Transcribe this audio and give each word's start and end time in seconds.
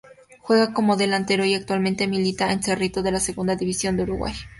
Juega 0.39 0.73
como 0.73 0.97
delantero 0.97 1.45
y 1.45 1.53
actualmente 1.53 2.07
milita 2.07 2.51
en 2.51 2.63
Cerrito 2.63 3.03
de 3.03 3.11
la 3.11 3.19
Segunda 3.19 3.55
División 3.55 3.97
de 3.97 4.01
Uruguay. 4.01 4.33